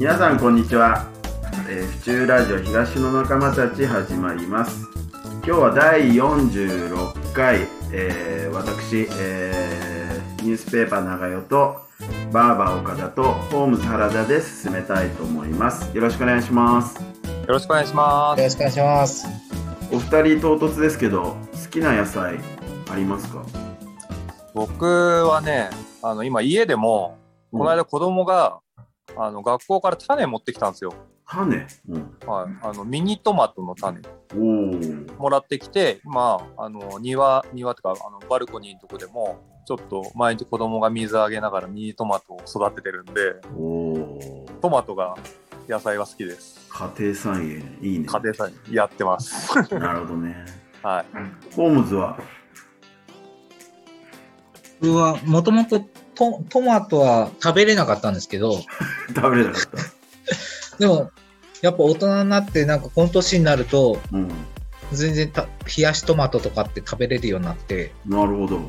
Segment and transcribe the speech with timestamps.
[0.00, 1.10] 皆さんこんにちは、
[1.68, 4.86] えー、府中ラジオ東の仲間たち始まります。
[5.22, 11.82] 今日は第46回、えー、私、えー、ニュースペーパー長代と
[12.32, 15.94] バーバー岡田とホームズ原田で進めたいと思います。
[15.94, 16.98] よろしくお願いします。
[16.98, 17.02] よ
[17.48, 18.38] ろしくお願いします。
[18.38, 19.26] よろしくお願いします。
[19.92, 22.38] お二人唐突ですけど好きな野菜
[22.90, 23.44] ありますか？
[24.54, 25.68] 僕はね
[26.02, 27.18] あの今家でも
[27.52, 28.60] この間子供が、うん、
[29.16, 30.94] あの学校から種持ってきたんですよ。
[31.26, 34.00] 種、うん、はい、あのミニトマトの種。
[35.18, 43.12] もらってきて、まあ、あの庭庭とかあのバルコニーのとこでもちょっと毎日子供が水あげながらミニトマトを育ててるんで
[44.60, 45.16] トマトが
[45.68, 46.68] 野菜は好きです。
[46.68, 48.06] 家庭菜園いいね。
[48.06, 49.54] 家庭菜園やってます。
[49.78, 50.44] なるほどね。
[50.82, 51.06] はい。
[51.54, 52.18] ホームズは？
[54.80, 55.80] 僕はもともと
[56.48, 58.60] トマトは食べれなかったんですけど
[59.14, 60.78] 食べれなかった。
[60.78, 61.10] でも
[61.62, 64.30] やっぱ大人になってなんかこの年になると、うん、
[64.92, 68.60] 全然た冷やしトマトとかって食べれるようになってなるほど。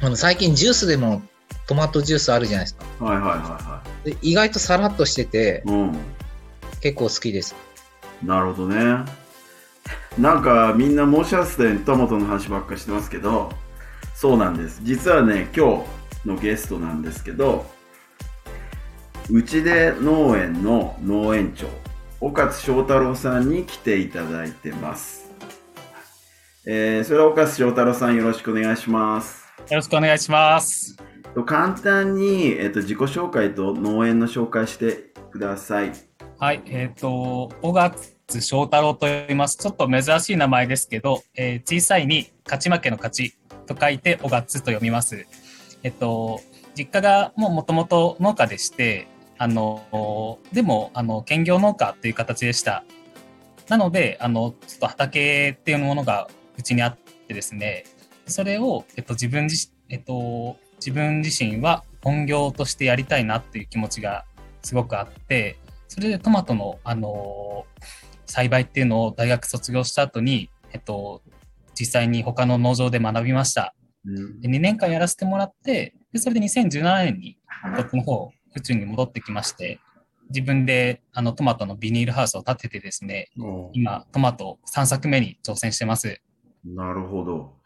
[0.00, 1.22] あの最近ジュースでも
[1.66, 3.04] トマトジュースあるじゃないですか。
[3.04, 4.10] はいはいはいはい。
[4.10, 5.96] で意外とさらっとしてて、うん、
[6.80, 7.54] 結構好きです。
[8.22, 9.04] なるほどね。
[10.18, 13.52] なんかみんな申し合わせてトマトの話ばっかしてますけど
[14.14, 14.80] そうなんです。
[14.82, 17.66] 実はね今日のゲストなんですけど
[19.30, 21.66] うちで農園の農園長
[22.20, 25.30] 岡津翔太郎さんに来ていただいてます、
[26.66, 29.46] えー、それは岡津翔太郎さんよろしくお願いします。
[29.68, 30.96] よろしくお願いします。
[31.44, 35.92] 簡単に、えーと、自己紹介と農園の紹介してください。
[36.38, 37.94] はいえっ、ー、と岡
[38.26, 39.56] 津翔太郎と言います。
[39.56, 45.26] ちょっと珍しい名前ですけど、えー、小さいに勝ち負けの勝ちと書いて、おがつと読みます。
[45.86, 46.40] えっと、
[46.76, 49.06] 実家がもうもともと農家でして、
[49.38, 52.82] あの、でも、あの、兼業農家っていう形でした。
[53.68, 56.26] なので、あの、ちょっと畑っていうものが
[56.58, 56.96] うちにあっ
[57.28, 57.84] てですね、
[58.26, 64.24] それを、えっと、自分自、えっと、自分自身は本業としてやりたいなっていう気持ちが
[64.62, 67.64] すごくあって、それでトマトの、あの、
[68.24, 71.22] 栽培っていうのを大学卒業した後に、えっと、
[71.78, 73.72] 実際に他の農場で学びました。
[74.40, 77.38] で2年間やらせてもらって、でそれで2017年に
[77.76, 79.80] こっちの方、府中に戻ってきまして、
[80.30, 83.30] 自分であのトマトのビニールハウスを建ててですね、
[83.72, 86.20] 今、トマト3作目に挑戦してます。
[86.64, 87.56] なるほど。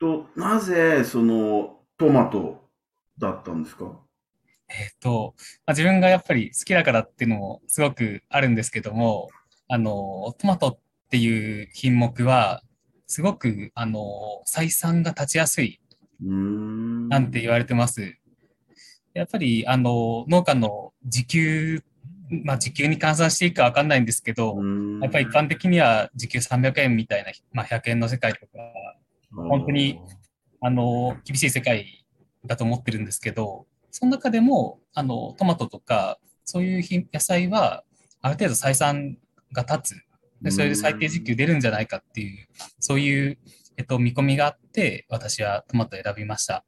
[0.00, 2.68] と、なぜそのトマト
[3.18, 4.00] だったんですか？
[4.68, 5.34] えっ、と、
[5.66, 9.28] まあ、自分がやっぱり好きだからっていうのもすごくあるんですけども、
[9.68, 10.78] あの、トマトっ
[11.10, 12.62] ていう品目は、
[13.12, 15.82] すごく、あの、採算が立ちやすい、
[16.18, 18.16] なんて言われてます。
[19.12, 21.84] やっぱり、あの、農家の時給、
[22.30, 24.56] まあ、時給に換算していいかわかんないんですけど、
[25.02, 28.50] やっぱり一般的には時給300円みたいな、まあ、100円の世界とか、
[29.30, 30.00] 本当に、
[30.62, 32.06] あの、厳しい世界
[32.46, 37.84] だと思ってるんですけど、その中でも、あの、トマトとか、そういう野菜は、
[38.22, 39.18] ある程度採算
[39.52, 40.11] が立つ
[40.42, 42.48] でそれで最低時給出るんじゃないかっていう、
[42.80, 43.38] そういう、
[43.76, 46.64] えっと、見込みがあって、私はトマトを選びました。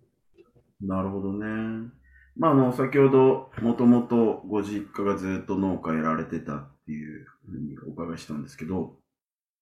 [0.80, 1.90] なるほどね。
[2.36, 8.98] まあ、あの、先ほど、もともとご実家がずっと農家やられてたっていうふうにお伺いしたんですけど、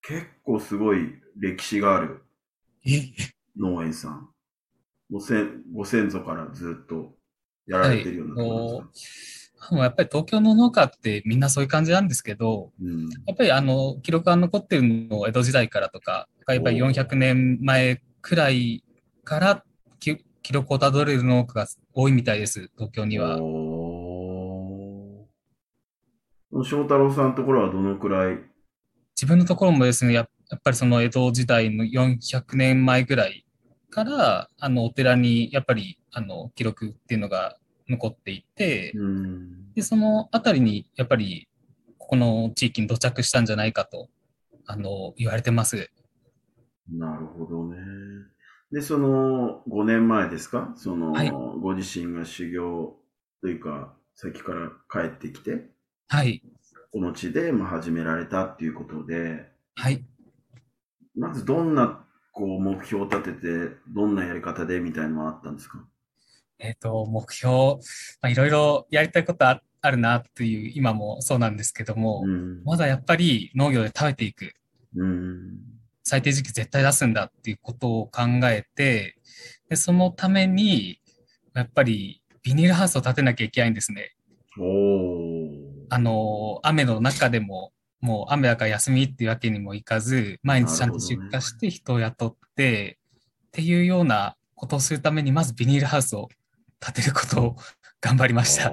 [0.02, 2.22] 結構すごい歴史がある
[3.56, 4.28] 農園さん。
[5.10, 7.14] ご先ご先祖からずっと
[7.66, 8.90] やられてるようなところですか、もう
[9.70, 18.82] やっぱり東京の農家ってみんなそういう感じなんですけど、うん、やっぱりあの記録が残ってるのを江戸時代からとか、やっぱり400年前くらい
[19.24, 19.64] から
[20.00, 20.18] 記
[20.52, 23.38] 録をたどれる農家が多いみたいです、東京には。
[26.64, 28.38] 翔太郎さんのところはどのくらい？
[29.14, 30.28] 自分のところもですね、やっ
[30.62, 33.46] ぱりその江戸時代の400年前ぐらい
[33.88, 37.56] から、あのお寺にやっぱりあの記録っていうのが
[37.88, 38.94] 残っていて、
[39.74, 41.48] で、そのあたりにやっぱり
[41.98, 44.08] ここの地域に土着したんじゃないかと、
[44.66, 45.90] あの、言われてます。
[46.90, 47.76] なるほどね。
[48.70, 50.72] で、その5年前ですか？
[50.76, 52.96] その、はい、ご自身が修行
[53.40, 55.70] というか、先から帰ってきて、
[56.08, 56.42] はい。
[56.92, 60.04] この地で、まあ、始められたっていうことで、はい。
[61.16, 65.84] まずどんな、こう、目標を立てて、どんなやり方でみたいなのはあったんですか？
[66.58, 67.78] えっ、ー、と、目標、ま
[68.22, 74.54] あ、いろいろやりたいことああるなっていう、今もそうなんですけども、うん、まだやっぱり農業で食べていく。
[74.96, 75.58] うん、
[76.04, 79.16] 最低時期絶対出すんだっていうことを考えて、
[79.68, 81.00] でそのために、
[81.54, 84.14] やっぱりビニールハウスを建てなきゃいけないんですね。
[84.58, 92.98] おあの、雨の中でも、もう雨だから休みっていうわけにもいかず、毎日ちゃんと出荷して人を雇って、
[93.48, 96.28] っていうようなことをするために、まずビニールハウスを
[96.84, 97.56] 建てることを
[98.00, 98.70] 頑張りました。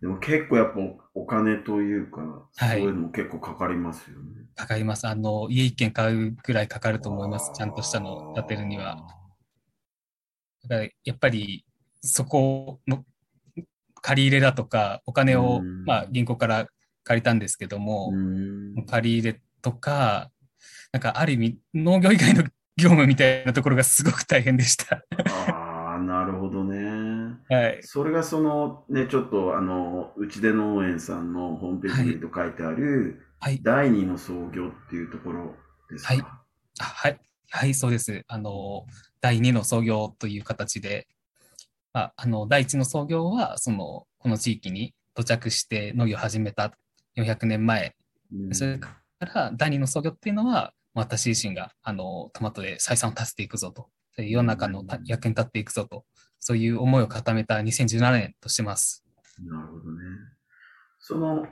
[0.00, 0.80] でも結構やっぱ
[1.14, 4.46] お金というか、そういうのも結構かかりますよね。
[4.56, 5.06] かかります。
[5.06, 7.52] あの、家一軒買うぐらいかかると思います。
[7.54, 8.96] ちゃんとしたのを建てるには。
[10.64, 11.64] だからやっぱり
[12.00, 13.04] そこの
[14.00, 16.66] 借り入れだとか、お金を、まあ、銀行から
[17.04, 18.12] 借りたんですけども、
[18.86, 20.30] 借り入れとか、
[20.92, 22.42] なんかある意味農業以外の
[22.76, 25.04] 業務みたいなところがすごく大変でした。
[25.30, 26.81] ああ、なるほどね。
[27.52, 27.82] はい。
[27.82, 35.54] それがそのね、ちょっとあの、うちで農園さんのホームページにと書いてある、はい、第二の創業っていうところ
[35.90, 36.14] ですか？
[36.14, 36.24] はい。
[36.78, 37.20] はい。
[37.50, 38.24] はい、そうです。
[38.28, 38.86] あの、
[39.20, 41.06] 第二の創業という形で、
[41.92, 46.72] まあ、あの、第一の創業は、その、この地域に到着して農業を始めた
[47.16, 47.94] 400年前。
[48.34, 56.06] うん、それから、第二の創業っていうのは、私自身が、あの、トマトで採算を立てていくぞと、世の中の役に立っていくぞと、
[56.42, 59.04] そういう思いを固めた2017年としてます。
[59.40, 60.02] なるほどね。
[60.98, 61.46] その、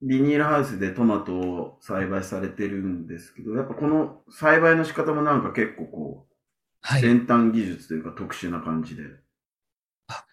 [0.00, 6.34] ビニールハウスでトマトを栽培されてるんですけど、やっぱこの栽培の仕方もなんか結構こう、
[6.80, 9.02] はい、先端技術というか特殊な感じで。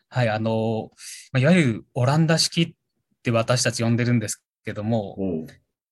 [0.09, 0.91] はい、あの、
[1.35, 2.75] いわゆるオランダ式っ
[3.23, 5.17] て私たち呼んでるんですけども、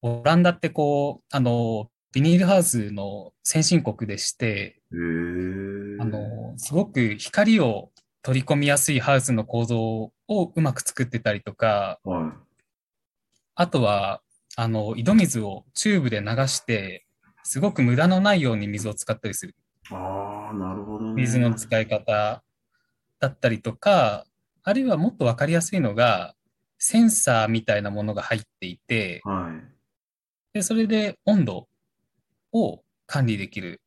[0.04, 4.82] オランダってこう、あの、ビニールハウスの先進国でして、
[6.00, 7.91] あの、すごく光を
[8.24, 9.80] 取り込みやすいハウスの構造
[10.28, 12.24] をうまく作ってたりとか、はい、
[13.56, 14.22] あとは、
[14.56, 17.06] あの、井戸水をチューブで流して、
[17.44, 19.56] すごく無駄のないように水を使ったりする。
[19.90, 22.44] ああ、なるほど、ね、水の使い方
[23.20, 24.26] だったりとか、
[24.64, 26.36] あるいはもっとわかりやすいのが、
[26.78, 29.52] センサーみたいなものが入っていて、は
[30.54, 31.68] い、でそれで温度
[32.52, 33.82] を管理できる。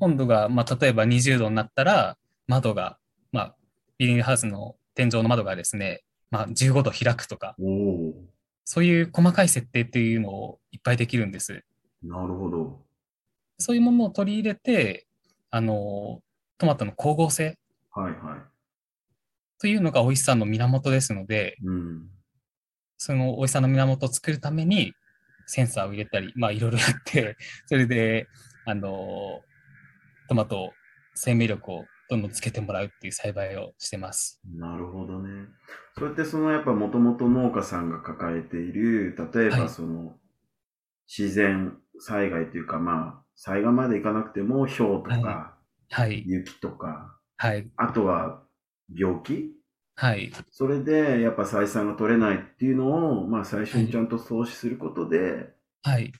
[0.00, 2.16] 温度が、まあ、例えば20度になったら、
[2.46, 2.98] 窓が、
[3.32, 3.56] まあ、
[3.98, 7.56] ビニールハウスの天井の窓がですね、まあ、15度開くとか、
[8.64, 11.64] そういう細かい設定っていうのをいっぱいできるんです。
[12.02, 12.80] なるほど。
[13.58, 15.06] そういうものを取り入れて、
[15.50, 16.20] あの、
[16.58, 17.58] トマトの光合成。
[17.92, 18.56] はいはい。
[19.58, 22.08] というのが美味しさの源ですので、うん、
[22.98, 24.92] その美味しさの源を作るために
[25.46, 28.28] センサーを入れたり、まあいろいろやって、それで、
[28.66, 29.40] あの、
[30.28, 30.72] トマト
[31.14, 34.40] 生命力をどんどんつけてもらうっていう栽培をしてます。
[34.44, 35.48] なるほどね。
[35.98, 40.14] それってそのやっぱもともと農家さんが抱えている、例えばその、
[41.08, 45.56] 自然災害というかまあ、災害までいかなくても氷とか、
[45.90, 48.42] はい、雪とか、はい、あとは
[48.94, 49.52] 病気？
[49.98, 50.30] はい。
[50.50, 55.48] それで、やっぱ採算が取れないっていうのを、まあ最初にちゃんと投資することで、
[55.82, 56.12] はい。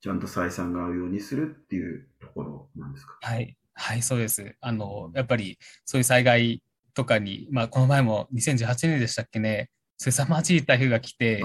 [0.00, 3.18] ちゃんと採算が合うようにするっていうところなんですか？
[3.20, 3.56] はい。
[3.74, 4.56] はい、そうです。
[4.60, 6.62] あの、やっぱりそういう災害
[6.94, 11.42] とかに、まあこの前も2018年でしたっけね、凄まじい台風が来て、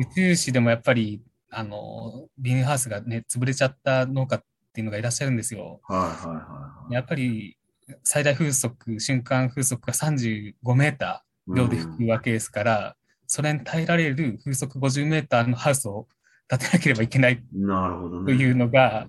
[0.00, 4.42] 宇宙市でもやっぱり、あの、ビニールハウスがね、潰れちゃった農家っ
[4.72, 5.80] ていうのがいらっしゃるんですよ。
[5.84, 7.56] はいはいはい、やっぱり
[8.02, 12.94] 最大風速、瞬間風速が35メーター秒で吹くわけですから、うん、
[13.26, 16.08] それに耐えられる風速50メーターのハウスを
[16.48, 19.08] 建てなければいけないなるほど、ね、というのが、なんか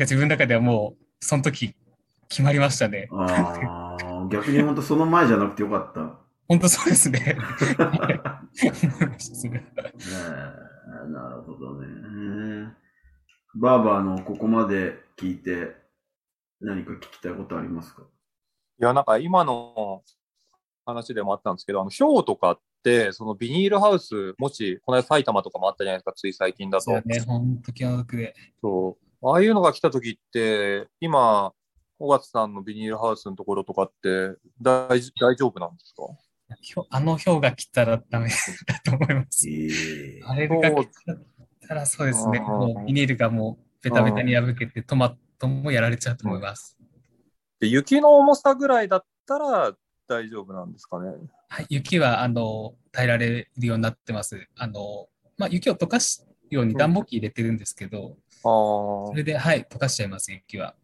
[0.00, 1.74] 自分の中ではもう、その時
[2.28, 3.08] 決まりましたね。
[3.12, 6.18] ああ、逆に本当その前じゃなくてよかった。
[6.48, 7.36] 本当そうですね。
[11.08, 12.72] なるほどね。
[13.54, 15.76] バーバーのここまで聞いて、
[16.60, 18.02] 何か聞きたいことありますか？
[18.02, 20.02] いや、なんか今の
[20.86, 26.84] 話でもあったんですけど、あの、氷とかって、そのビニールハウス、もし、この間埼玉とかもあったじゃないですか、つい最近だと。
[26.84, 28.34] そうね、本当気の毒で。
[28.60, 29.06] そう。
[29.22, 31.52] ああいうのが来た時って、今、
[31.98, 36.04] 尾形さんのビニールハウスのところとかって大大丈夫なんですか？
[36.88, 39.48] あの氷が来たらダメだと思います。
[39.48, 40.88] えー、あれが来
[41.68, 46.78] たらそうですね、もうビニールがもうベタベタに破けて止まっともやられちゃうと思います。
[47.60, 49.72] で雪の重さぐらいだったら
[50.08, 51.12] 大丈夫なんですかね？
[51.50, 54.48] はい、雪はあの耐えられるようになってます。
[54.56, 60.74] あのまあ、雪を溶かすように暖房機入れてるんですけど、うん、それで、はい、溶かしちゃいます、雪は。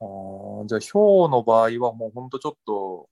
[0.00, 3.08] あじゃあ、氷の場合はもう本当ちょっと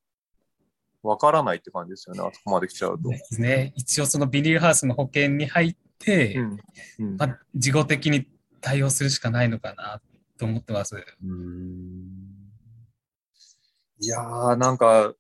[1.02, 3.08] わからないって感じですよね、あそこまで来ちゃうと。
[3.08, 3.72] ですね。
[3.76, 6.58] 一応そのビニールハウスの保険に入って、うん
[6.98, 8.26] うん、まあ、事後的に
[8.60, 10.00] 対応するしかないのかな
[10.38, 10.96] と思ってます。
[14.02, 15.14] いやー、なんか、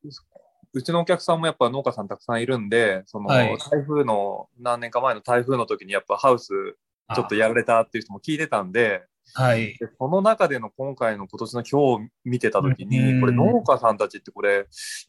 [0.72, 3.56] うちのお客さんもやっぱ農家さんたくさんいるんで、その、台
[3.86, 6.76] 風の、何年か前の台風の時にやっぱハウス
[7.14, 9.76] ちょっとやられたっていう人も聞いてたんで、はい。
[9.78, 14.64] でその中での今回の今年の今日見てた時に、これ農家さんたちってこれ、やっ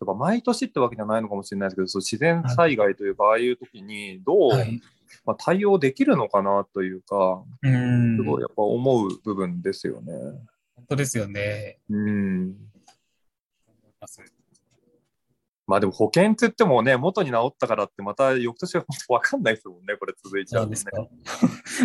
[0.06, 4.82] ぱ毎年ってわけじゃないのかもしれないですけど、そう自然災害というか、ああいう時にどう、はい、
[5.26, 10.14] まあ、対応できるのかなというか、すごいやっぱ思う部分ですよね。
[10.76, 11.80] 本当ですよね。
[11.90, 12.56] うん。
[15.68, 20.78] まあでも保険って言ってもね、元に治ったからってまた翌年は本当わかんないですもんね、これ続いちゃうとね。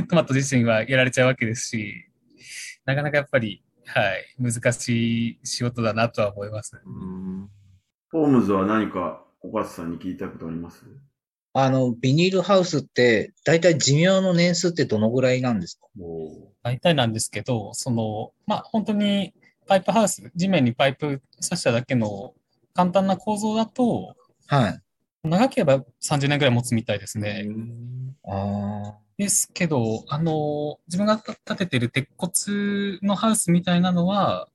[0.05, 2.05] トマト自身はやられちゃうわけですし、
[2.85, 6.81] なかなかやっぱり、はい、難しい仕事だなとは思います。
[8.13, 10.85] ホームズは何か小勝さんに聞いたことあります？
[11.53, 15.87] あの、ビニールハウスって、大体寿命の年数ってどのぐらいなんですか？
[16.63, 19.33] 大体なんですけど、その、まあ、本当に
[19.67, 22.35] パイプハウス、地面にパイプ刺しただけの
[22.75, 24.15] 簡単な構造だと、
[24.49, 24.81] はい。
[25.25, 27.47] 長ければ30年ぐらい持つみたいですね。
[28.29, 28.99] ああ。
[29.19, 34.49] ですけど、あの、自分が建ててる鉄骨のハウスみたいなのは、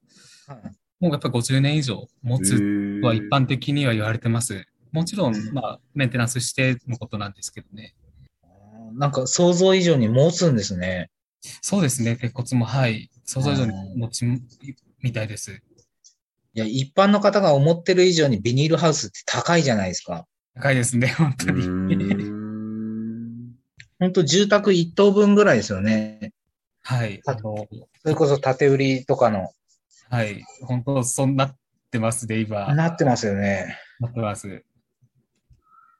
[0.47, 0.57] はい、
[0.99, 2.53] もうやっぱり50年以上持つ
[3.03, 4.67] は一般的には言われてます。
[4.91, 7.95] もちろん、まあ、メンテナンスしてのことなんですけどね。
[8.93, 11.09] なんか想像以上に持つんですね。
[11.61, 13.09] そうですね、鉄骨も、はい。
[13.25, 14.25] 想像以上に持ち
[15.01, 15.53] みたいです。
[16.53, 20.27] いや、一般の方が思ってる以上にビニールハウスって高いじゃないですか。
[20.53, 22.40] 高いですね、本当に。
[24.01, 26.33] 本当住宅一棟分ぐらいですよね。
[26.81, 27.21] はい。
[27.27, 27.67] あの、
[28.01, 29.51] それこそ建て売りとかの。
[30.09, 30.43] はい。
[30.63, 31.55] 本当、そうなっ
[31.91, 32.73] てますね、今。
[32.73, 33.77] なってますよね。
[33.99, 34.65] なってます。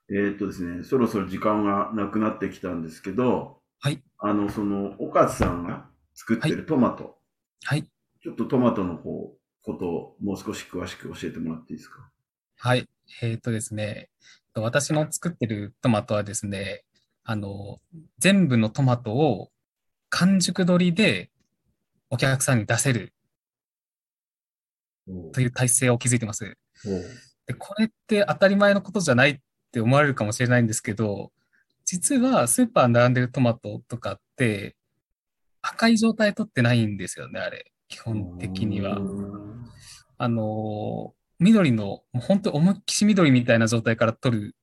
[0.10, 4.02] えー、っとですね、そろそろ時間がなくなってきたんですけど、はい。
[4.18, 7.20] あの、その、岡津さんが作ってるトマト。
[7.66, 7.84] はい。
[8.24, 9.32] ちょっとトマトの方、
[9.62, 12.10] ことをもう少し詳しく教えてもらっていいですか
[12.58, 12.90] はい。
[13.22, 14.10] えー、っとですね、
[14.56, 16.84] 私の作ってるトマトはですね、
[17.24, 17.80] あの、
[18.18, 19.52] 全部のトマトを
[20.10, 21.30] 完熟取りで
[22.10, 23.14] お客さんに出せる
[25.34, 26.58] という体制を築いてます。
[27.48, 29.40] でこれって当たり前のことじゃないっ
[29.72, 31.32] て思われるかもしれないんですけど、
[31.86, 34.76] 実はスーパーに並んでるトマトとかって
[35.62, 37.72] 赤い状態取ってないんですよね、あれ。
[37.88, 39.00] 基本的には。
[40.18, 44.56] あの、緑の、本当思いっきし緑みたいな状態から取る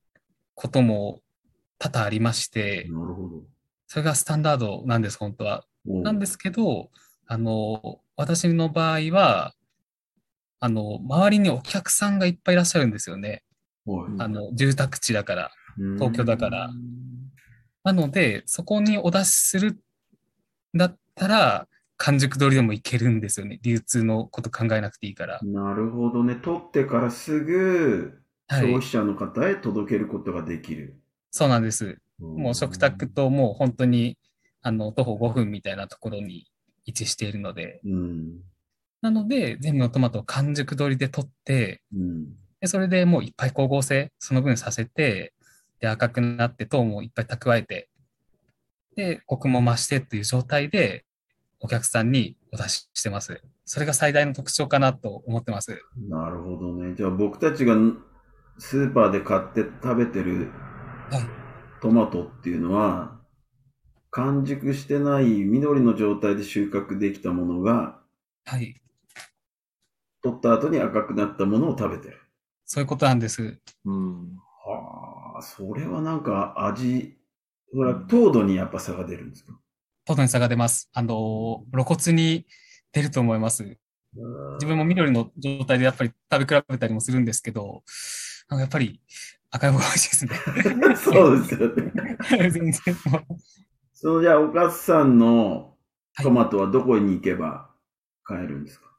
[0.55, 1.21] ことも
[1.79, 3.43] 多々ありまして、なるほど。
[3.87, 5.65] それがスタンダードなんです、本当は。
[5.85, 6.91] なんですけど、
[7.25, 9.55] あの、私の場合は、
[10.59, 13.43] あの、周りにお客さんがいっぱいいらっしゃるんですよね。
[14.19, 15.51] あの、住宅地だから、
[15.95, 16.69] 東京だから。
[17.83, 21.67] なので、そこにお出しするんだったら、
[21.97, 23.59] 完熟取りでもいけるんですよね。
[23.63, 25.39] 流通のこと考えなくていいから。
[25.43, 26.35] なるほどね。
[26.35, 30.99] 取ってからすぐ、消費者の方へ届けることができる。
[31.31, 31.99] そうなんです。
[32.19, 34.17] もう食卓ともう本当に、
[34.61, 36.47] あの、徒歩5分みたいなところに
[36.85, 38.41] 位置しているので、うん、
[39.01, 42.25] なので、全部のトマトを完熟取りで取って、うん、
[42.59, 45.33] でそれでもういっぱい光合成、その分させて、
[45.79, 47.89] で、赤くなって糖もいっぱい蓄えて、
[48.95, 51.05] で、コクも増してっていう状態で、
[51.61, 53.41] お客さんにお出ししてます。
[53.65, 55.81] それが最大の特徴かなと思ってます。
[56.09, 56.95] なるほどね。
[56.95, 57.75] じゃあ僕たちが
[58.57, 60.51] スーパーで買って食べてる
[61.81, 63.19] トマトっていうのは、
[64.11, 67.99] 完熟してない緑の状態で収穫できたものが、
[68.45, 68.81] はい。
[70.21, 72.19] 取った後に赤くなったものを食べてる。
[72.65, 73.59] そういうことなんです。
[73.85, 74.35] うん。
[74.65, 77.17] はあ、それはなんか味、
[77.73, 79.57] ほら、糖度にやっぱ差が出るんですか？
[80.05, 80.89] 糖度に差が出ます。
[80.93, 82.45] あの、露骨に
[82.91, 83.77] 出ると思います。
[84.55, 87.83] 自分も緑の状態でやっぱり食べ比べたりもするんですけど、
[88.57, 89.01] やっぱり
[89.51, 90.95] 赤い方が美味しいですね。
[90.95, 92.49] そうですよね。
[92.49, 92.73] 全然。
[93.93, 95.75] そのじゃあ、おかつさんの
[96.21, 97.69] トマトはどこに行けば
[98.23, 98.95] 買えるんですか、はい、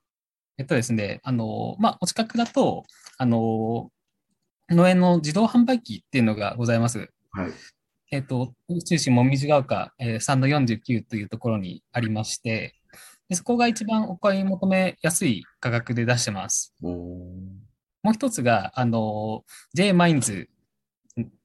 [0.59, 2.85] えっとですね、あの、まあ、お近くだと、
[3.17, 3.91] あの、
[4.71, 7.11] 農園の自動販売機っていうのがございます。
[7.33, 7.53] はい。
[8.13, 8.55] えっと、
[8.87, 12.75] 中心もみじが丘、えー、3の49というところにありまして、
[13.29, 16.75] でそこが一番お買い求めやすい価格で出してます。
[18.03, 20.49] もう一つが、あの、J マインズ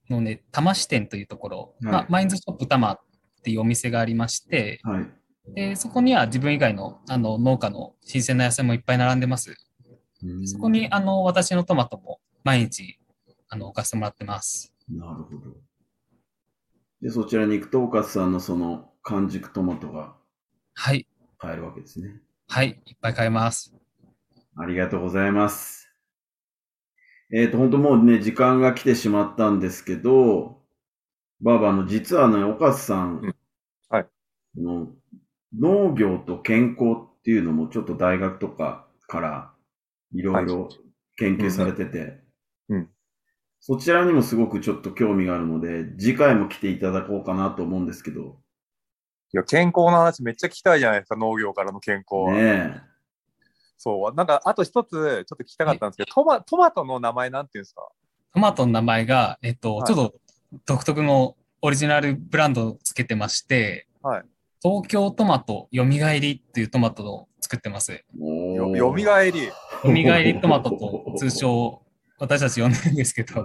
[0.09, 2.99] のね、多摩支店というところ、はい、まあ、マインズショップ多摩っ
[3.43, 5.07] ていうお店がありまして、はい、
[5.53, 9.55] でそこには自分以外のあの農家の新鮮な野菜もいっぱい並んでます。
[10.45, 12.97] そこにあの私のトマトも毎日
[13.49, 14.73] あの置かせてもらってます。
[14.89, 15.55] なるほど。
[17.01, 20.15] で、そちらに行くと、岡さんのその完熟トマトが
[20.73, 21.07] はい。
[21.37, 22.21] 買えるわけですね。
[22.47, 23.75] はい、いっぱい買えます。
[24.57, 25.84] ありがとうございます。
[27.31, 30.61] えっ、ー、と、本当もうね、時間が来てしまったんですけど、
[31.41, 33.35] バーバーの、実はね、岡津さん、うん、
[33.89, 34.07] はい。
[34.57, 34.87] の
[35.57, 39.53] 農業と健康っていうのもちょっと大学とかから
[40.13, 40.69] いろいろ
[41.17, 42.19] 研究されてて、
[42.69, 42.89] うん。
[43.59, 48.39] そちらにもすごくちょっと興味があるので、次回も来ていただこうかなと思うんですけど。
[49.33, 52.33] いや、健康の話めっちゃ聞きたいじゃないですか、農業からの健康は。
[52.33, 52.94] ね
[53.77, 54.15] そう。
[54.15, 57.87] なんか、あと一つ、ちょっと聞きたかったんですけど、トマトマトの名前なんていうんですか？
[58.33, 60.15] トマトの名前が、えっと、はい、ちょっと
[60.65, 64.23] 独特のオリジナルブランドをつけてまして、はい。
[64.61, 68.03] 東京トマトよみがえりっていうトマトを作ってます。
[68.19, 69.53] よよみがえりよ
[69.83, 71.81] みがえりトマトと通称
[72.17, 73.41] 私たち呼んでるんですけど、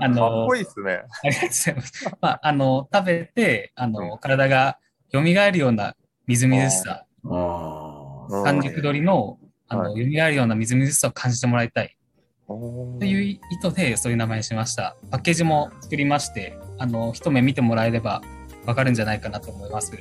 [0.00, 1.02] あの、かっこいいっすね。
[1.24, 2.04] ありがとうございます。
[2.20, 4.78] まあ、あの、食べて、あの、体が
[5.12, 9.38] 蘇るようなみずみずしさ、完熟鳥の、
[9.80, 11.96] あの、蘇るようなみずみずしさを感じてもらいたい。
[12.46, 12.52] と
[13.04, 14.96] いう意図でそういう名前にしました。
[15.10, 18.22] パッケージも作りまして、あの、一目見てもらえれば
[18.66, 19.92] わかるんじゃないかなと思います。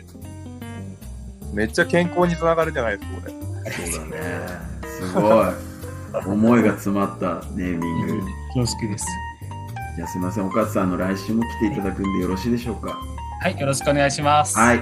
[1.54, 3.34] めっちゃ健康につながるじゃないですか、これ。
[3.86, 4.20] そうだね。
[4.84, 5.46] すごい。
[6.28, 8.22] 思いが詰まったネーミング。
[8.54, 9.06] 恐縮です。
[9.96, 12.98] じゃあすみません、岡津さんの来週も来ていただくんでよろしいでしょうか？
[13.42, 14.58] はい、よろしくお願いします。
[14.58, 14.80] はい。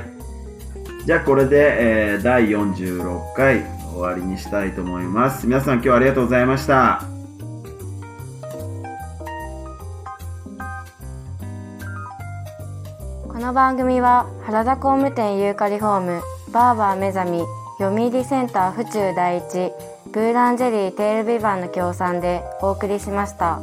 [1.05, 5.45] じゃあこれで、えー、第46回終わりにしたいと思います。
[5.45, 7.03] 皆さん今日はありがとうございました。
[13.27, 16.21] この番組は原田工務店ユーカリホーム
[16.51, 17.43] バーバー目覚み
[17.79, 19.71] 読売センター府中第一
[20.11, 23.61] ブーランジェリーテールビバンの協賛でお送りしました。